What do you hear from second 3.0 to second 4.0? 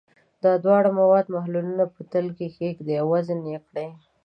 او وزن یې کړئ.